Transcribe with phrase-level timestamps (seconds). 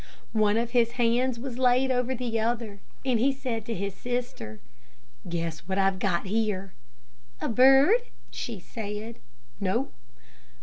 [0.33, 4.59] One of his hands was laid over the other, and he said to his sister,
[5.29, 6.73] "Guess what I've got here."
[7.39, 8.01] "A bird,"
[8.31, 9.19] she said,
[9.59, 9.89] "No."